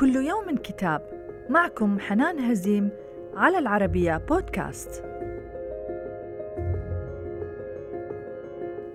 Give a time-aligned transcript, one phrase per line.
[0.00, 1.02] كل يوم كتاب
[1.50, 2.90] معكم حنان هزيم
[3.34, 5.04] على العربية بودكاست.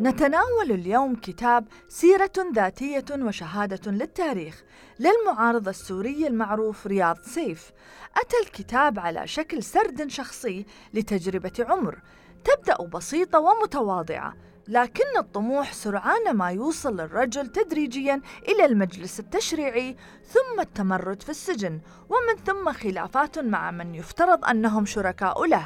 [0.01, 4.63] نتناول اليوم كتاب سيرة ذاتية وشهادة للتاريخ
[4.99, 7.71] للمعارض السوري المعروف رياض سيف.
[8.17, 11.99] أتى الكتاب على شكل سرد شخصي لتجربة عمر
[12.43, 14.33] تبدأ بسيطة ومتواضعة
[14.67, 19.95] لكن الطموح سرعان ما يوصل للرجل تدريجيا إلى المجلس التشريعي
[20.27, 25.65] ثم التمرد في السجن ومن ثم خلافات مع من يفترض أنهم شركاء له.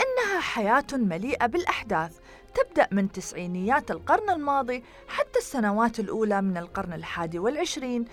[0.00, 2.18] إنها حياة مليئة بالأحداث.
[2.54, 8.04] تبدأ من تسعينيات القرن الماضي حتى السنوات الأولى من القرن الحادي والعشرين.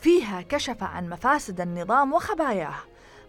[0.00, 2.76] فيها كشف عن مفاسد النظام وخباياه.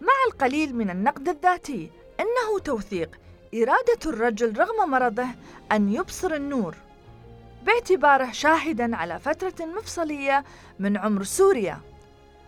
[0.00, 1.90] مع القليل من النقد الذاتي
[2.20, 3.10] إنه توثيق
[3.54, 5.26] إرادة الرجل رغم مرضه
[5.72, 6.74] أن يبصر النور
[7.66, 10.44] باعتباره شاهدا على فترة مفصلية
[10.78, 11.80] من عمر سوريا.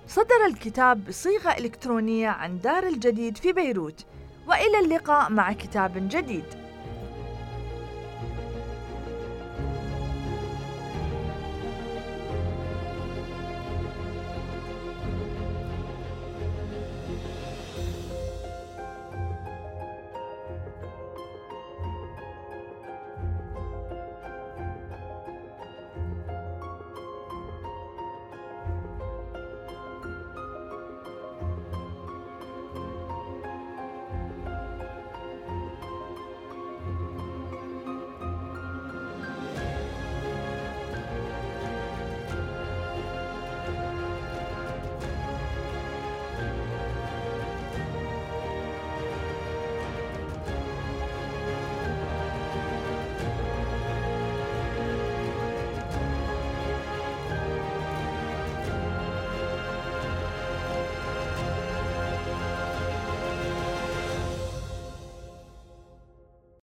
[0.06, 4.06] صدر الكتاب بصيغة إلكترونية عن دار الجديد في بيروت
[4.47, 6.58] وإلى اللقاء مع كتاب جديد.